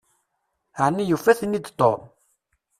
Ɛni 0.85 1.03
yufa-ten-id 1.05 1.65
Tom? 1.79 2.01